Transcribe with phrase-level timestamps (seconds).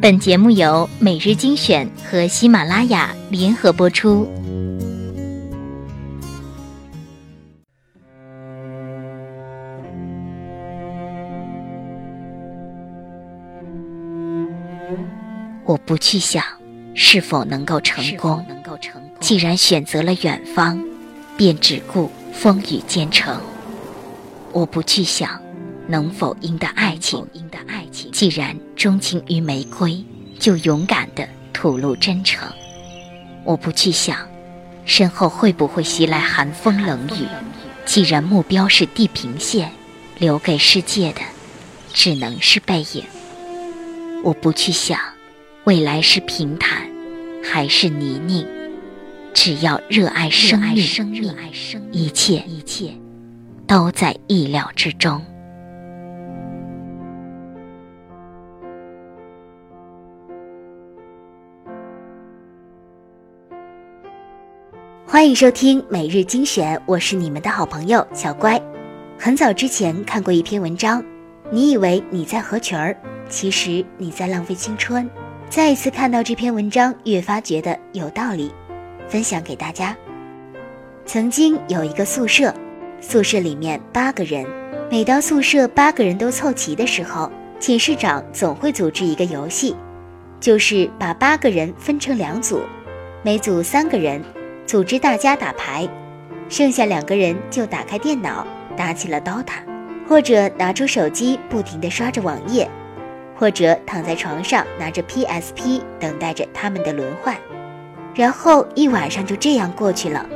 [0.00, 4.28] 本节目由每日精选和喜马拉雅联合播出。
[15.64, 16.44] 我不去想
[16.94, 18.46] 是否能够成功，
[19.18, 20.80] 既然选择了远方，
[21.36, 23.36] 便只顾风雨兼程。
[24.52, 25.42] 我不去想
[25.88, 27.26] 能否赢得爱情，
[28.12, 30.04] 既然钟情于玫瑰，
[30.38, 32.48] 就勇敢地吐露真诚。
[33.44, 34.28] 我不去想
[34.84, 37.26] 身后会不会袭来寒风冷雨，
[37.84, 39.70] 既然目标是地平线，
[40.18, 41.20] 留给世界的
[41.92, 43.04] 只能是背影。
[44.24, 44.98] 我不去想。
[45.64, 46.88] 未来是平坦
[47.44, 48.46] 还是泥泞？
[49.34, 50.82] 只要热爱生命，
[51.92, 52.94] 一切一切
[53.66, 55.22] 都在意料之中。
[65.18, 68.56] 欢迎收听每日精选，我是你们的好朋友小乖。
[69.18, 71.04] 很早之前看过一篇文章，
[71.50, 72.96] 你以为你在合群儿，
[73.28, 75.10] 其实你在浪费青春。
[75.50, 78.52] 再一次看到这篇文章，越发觉得有道理，
[79.08, 79.96] 分享给大家。
[81.04, 82.54] 曾经有一个宿舍，
[83.00, 84.46] 宿舍里面八个人，
[84.88, 89.74] 每当宿舍八个人都凑齐的时候，寝室长总会组织一个游戏，
[90.38, 92.60] 就是把八个人分成两组，
[93.24, 94.22] 每组三个人，
[94.68, 95.88] 组织大家打牌，
[96.50, 99.64] 剩下两个人就打开电脑打起了 DOTA，
[100.06, 102.68] 或者拿出手机不停地刷着网页。
[103.34, 107.36] 或者躺在床上拿着 PSP 等待着他们的轮换，
[108.12, 110.26] 然后一晚上就这样过去了，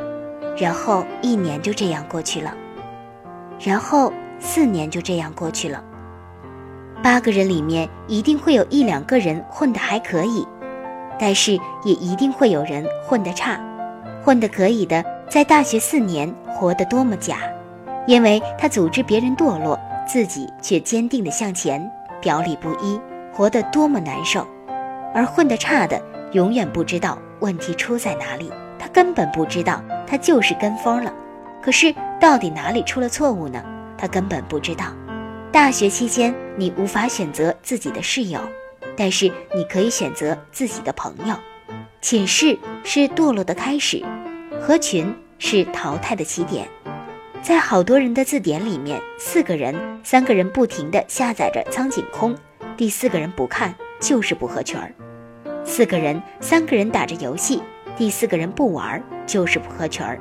[0.56, 2.55] 然后一年就这样过去了，
[3.58, 5.83] 然后四年就这样过去了。
[7.02, 10.46] 八个人里面一定会有一两个人混得还可以，
[11.19, 13.61] 但是也一定会有人混得差。
[14.24, 17.38] 混得可以的，在大学四年活得多么假，
[18.06, 21.90] 因为他组织别人堕落，自己却坚定地向前。
[22.20, 23.00] 表里不一，
[23.32, 24.46] 活得多么难受，
[25.12, 26.00] 而混得差的
[26.30, 31.12] 永远不知道问题出在哪里，他根本不知道他就是跟风了。
[31.61, 33.61] 可是到底哪里出了错误呢？
[33.98, 34.84] 他根本不知道。
[35.50, 38.38] 大学期间你无法选择自己的室友，
[38.96, 41.34] 但是你可以选择自己的朋友。
[42.02, 44.05] 寝室是堕落的开始，
[44.61, 46.67] 合群是淘汰的起点。
[47.40, 52.36] 在好多人的字典里面，四个人，三个人不停地下载着苍井空，
[52.77, 54.89] 第四个人不看就是不合群儿；
[55.64, 57.62] 四个人，三个人打着游戏，
[57.96, 60.18] 第四个人不玩就是不合群儿。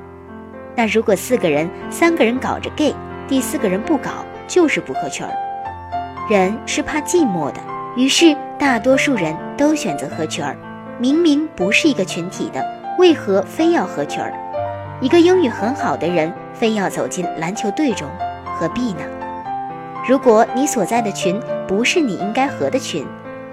[0.75, 2.93] 那如果四个人，三个人搞着 gay，
[3.27, 5.33] 第四个人不搞就是不合群儿。
[6.29, 7.59] 人是怕寂寞的，
[7.97, 10.55] 于是大多数人都选择合群儿。
[11.01, 12.63] 明明不是一个群体的，
[12.99, 14.31] 为何非要合群儿？
[15.01, 16.31] 一个英语很好的人。
[16.53, 18.07] 非要走进篮球队中，
[18.45, 18.99] 何必呢？
[20.07, 23.03] 如果你所在的群不是你应该合的群，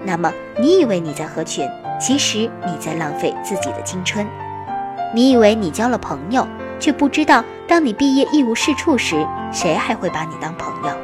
[0.03, 1.67] 那么你以为你在合群，
[1.99, 4.27] 其实你在浪费自己的青春。
[5.11, 6.47] 你以为你交了朋友，
[6.79, 10.95] 却不知道当你毕业一无是处时，谁还会把你当朋友？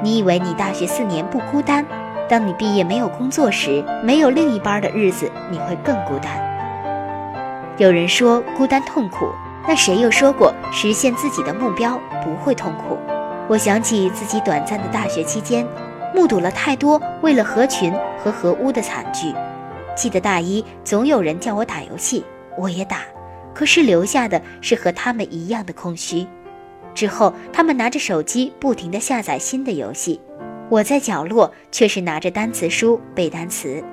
[0.00, 1.84] 你以为你大学四年不孤单，
[2.32, 6.32] 当你毕业没有工作时，没有另一半的日子，你会更孤单。
[7.76, 9.30] 有人说孤单痛苦。
[9.68, 12.96] 那谁又说过实现自己的目标不会痛苦？
[13.50, 15.68] 我想起自己短暂的大学期间，
[16.14, 17.92] 目睹了太多为了合群
[18.24, 19.34] 和合污的惨剧。
[19.94, 22.24] 记得大一总有人叫我打游戏，
[22.56, 23.00] 我也打，
[23.52, 26.26] 可是留下的是和他们一样的空虚。
[26.94, 30.18] 之后他们拿着手机不停地下载新的游戏，
[30.72, 33.84] 我在角落却是拿着单词书背单词。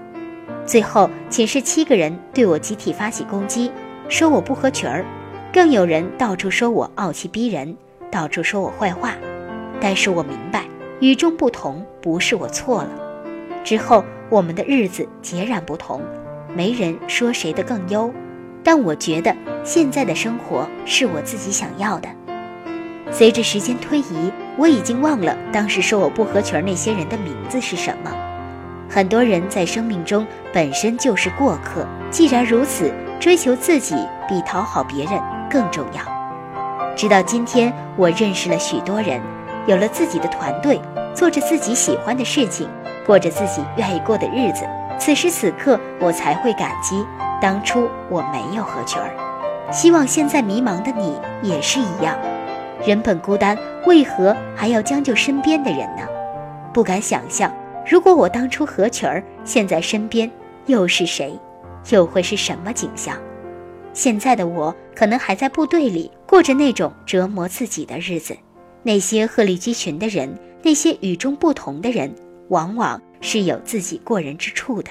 [0.65, 3.69] 最后寝室七个人对我集体发起攻击，
[4.07, 5.03] 说我不合群儿。
[5.51, 7.75] 更有人到处说我傲气逼人，
[8.09, 9.13] 到处说我坏话，
[9.81, 10.63] 但是我明白
[11.01, 12.89] 与众不同不是我错了。
[13.61, 16.01] 之后我们的日子截然不同，
[16.55, 18.09] 没人说谁的更优，
[18.63, 19.35] 但我觉得
[19.65, 22.07] 现在的生活是我自己想要的。
[23.11, 28.11] 随着时间推移，我已经忘了当时说我不合群那些人的名字是什么。
[28.89, 33.95] 很多人在生命中本身就是过客，既然如此，追求自己
[34.27, 35.19] 比讨好别人。
[35.51, 36.03] 更重要。
[36.95, 39.19] 直到今天，我认识了许多人，
[39.65, 40.79] 有了自己的团队，
[41.11, 42.69] 做着自己喜欢的事情，
[43.03, 44.63] 过着自己愿意过的日子。
[44.99, 47.03] 此时此刻，我才会感激
[47.41, 49.09] 当初我没有合群儿。
[49.71, 52.15] 希望现在迷茫的你也是一样。
[52.85, 56.07] 人本孤单，为何还要将就身边的人呢？
[56.73, 57.53] 不敢想象，
[57.85, 60.29] 如果我当初合群儿，现在身边
[60.65, 61.37] 又是谁，
[61.89, 63.17] 又会是什么景象？
[63.91, 68.37] 现在的我可能还在部队里过着那种折磨自己的日子。
[68.81, 70.33] 那些鹤立鸡群的人，
[70.63, 72.13] 那些与众不同的人，
[72.47, 74.89] 往往是有自己过人之处的。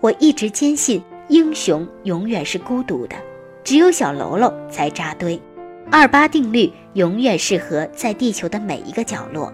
[0.00, 3.16] 我一直坚信，英雄永远是孤独的，
[3.64, 5.38] 只有小喽啰才扎堆。
[5.90, 9.50] 二八定律永远适合在地球的每一个角落。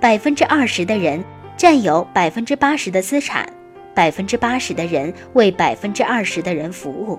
[0.00, 1.22] 百分之二十的人
[1.54, 3.46] 占有百分之八十的资产，
[3.94, 7.18] 百分之八十的人为百分之二十的人服务。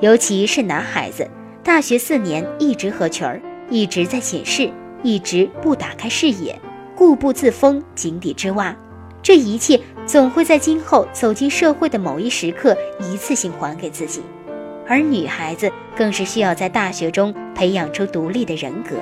[0.00, 1.28] 尤其是男孩子，
[1.62, 3.38] 大学四年一直合群儿，
[3.68, 4.70] 一直在寝室，
[5.02, 6.58] 一直不打开视野，
[6.96, 8.74] 固步自封，井底之蛙。
[9.22, 14.22] 这一切总会在今后走进社会的某一时刻一次性还给自己。
[14.88, 18.96] 而女孩子更是需要在大学中培养出独立的人格，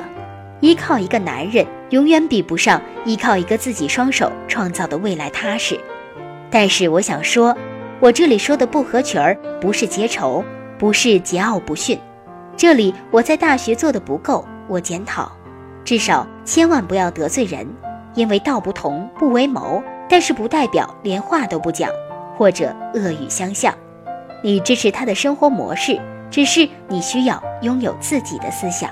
[0.61, 5.79] 依靠一个男人永远比不上依靠一个自己双手创造的未来踏实。
[6.51, 7.57] 但是我想说，
[8.01, 10.45] 我这里说的不合群儿，不是结仇，
[10.79, 11.99] 不是桀骜不驯。
[12.57, 15.31] 这里我在大学做的不够，我检讨，
[15.85, 17.67] 至少千万不要得罪人，
[18.15, 21.89] 因为道不同不为谋，但是不代表连话都不讲，
[22.37, 23.73] 或者恶语相向。
[24.43, 28.91] 你支持他的生活模式，只是你需要拥有自己的思想。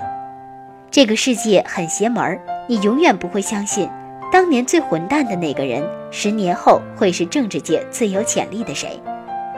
[0.91, 3.89] 这个世界很邪门儿，你永远不会相信，
[4.33, 9.01] 当年最混蛋的那个人，十年后会是政治界最有潜力的谁。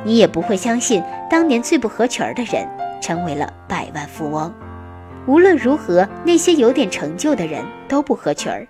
[0.05, 2.69] 你也不会相信，当年最不合群儿的人，
[3.01, 4.53] 成为了百万富翁。
[5.27, 8.67] 无论如何，那些有点成就的人都不合群儿，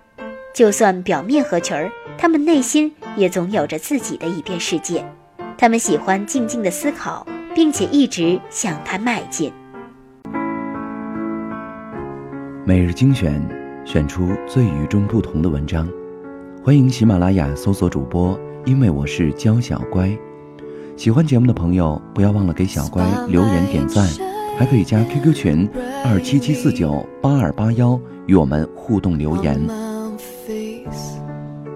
[0.53, 5.03] 就算表面合群儿，他们内心也总有着自己的一片世界。
[5.57, 7.25] 他们喜欢静静的思考，
[7.55, 9.51] 并且一直向它迈进。
[12.65, 13.41] 每日精选，
[13.85, 15.89] 选出最与众不同的文章。
[16.63, 20.15] 欢迎喜马拉雅搜索主播，因为我是娇小乖。
[20.95, 24.07] 喜欢节目的朋友，不要忘了给小乖留言点赞，
[24.57, 25.69] 还可以加 QQ 群
[26.05, 29.59] 二七七四九八二八幺与我们互动留言。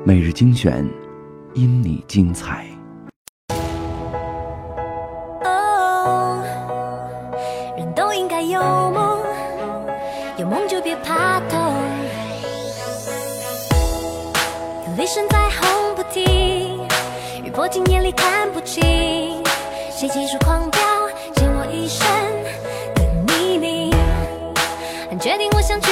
[0.03, 0.87] 每日精选，
[1.55, 2.74] 因你精彩。
[20.15, 20.79] 急速狂飙，
[21.35, 22.07] 溅我一身
[22.95, 23.91] 的泥泞。
[25.09, 25.91] 很确定我想去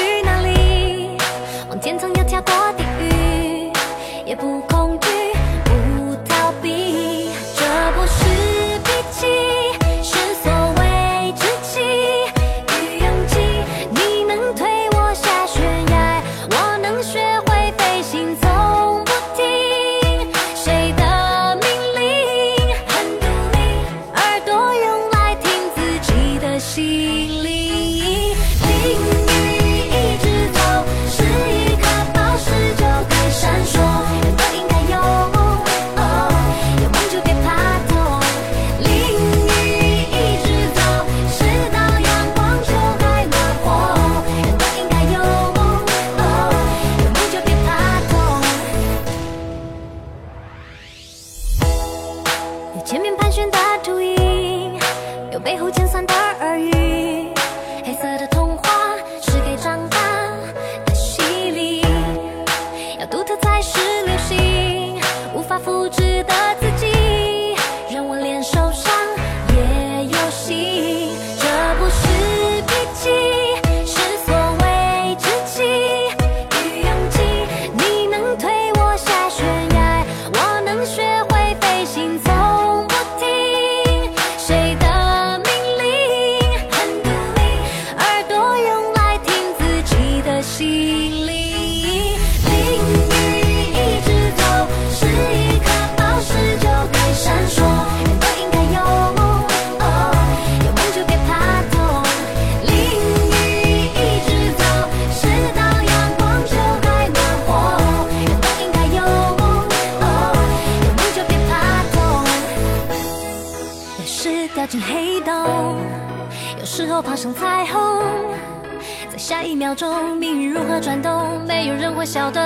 [119.63, 122.41] 秒钟，命运如何转动，没有人会晓得。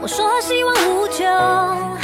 [0.00, 1.95] 我说希望无穷。